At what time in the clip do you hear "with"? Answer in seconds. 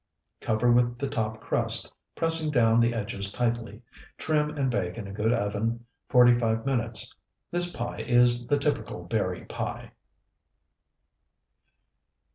0.71-0.97